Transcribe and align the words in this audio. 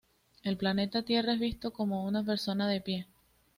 El 0.41 0.57
planeta 0.57 1.03
Tierra 1.03 1.33
es 1.33 1.39
visto 1.39 1.73
como 1.73 2.05
una 2.07 2.23
persona 2.25 2.67
de 2.67 2.81
pie. 2.81 3.07